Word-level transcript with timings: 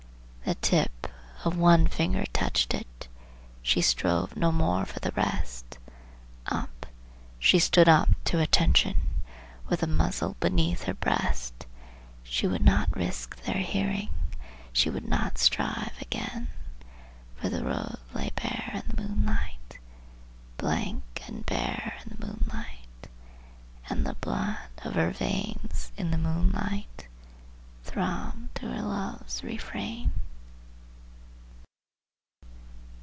The 0.43 0.55
tip 0.55 1.07
of 1.45 1.55
one 1.57 1.87
finger 1.87 2.25
touched 2.33 2.73
it, 2.73 3.07
she 3.61 3.81
strove 3.81 4.35
no 4.35 4.51
more 4.51 4.83
for 4.85 4.99
the 4.99 5.11
rest; 5.13 5.77
Up, 6.45 6.87
she 7.39 7.57
stood 7.57 7.87
up 7.87 8.09
at 8.27 8.33
attention, 8.33 8.97
with 9.69 9.79
the 9.79 9.87
barrel 9.87 10.35
beneath 10.41 10.83
her 10.83 10.93
breast. 10.93 11.65
She 12.21 12.47
would 12.47 12.63
not 12.63 12.93
risk 12.93 13.41
their 13.43 13.59
hearing, 13.61 14.09
she 14.73 14.89
would 14.89 15.05
not 15.07 15.37
strive 15.37 15.93
again, 16.01 16.49
For 17.37 17.47
the 17.47 17.63
road 17.63 17.97
lay 18.13 18.31
bare 18.35 18.71
in 18.73 18.93
the 18.93 19.01
moonlight, 19.03 19.79
Blank 20.57 21.23
and 21.27 21.45
bare 21.45 21.93
in 22.03 22.17
the 22.17 22.25
moonlight, 22.27 23.07
And 23.89 24.05
the 24.05 24.15
blood 24.15 24.57
in 24.83 24.91
her 24.93 25.11
veins, 25.11 25.93
in 25.95 26.11
the 26.11 26.17
moonlight, 26.17 27.07
throbbed 27.85 28.53
to 28.55 28.67
her 28.67 28.81
love's 28.81 29.43
refrain. 29.45 30.11